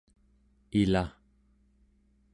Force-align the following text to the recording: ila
ila 0.71 1.03